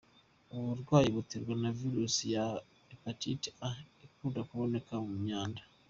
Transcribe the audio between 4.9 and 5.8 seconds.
mu myanda.